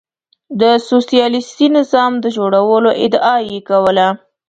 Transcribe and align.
د 0.61 0.63
سوسیالیستي 0.89 1.67
نظام 1.77 2.11
د 2.19 2.25
جوړولو 2.37 2.89
ادعا 3.05 3.35
یې 3.49 3.59
کوله. 3.69 4.07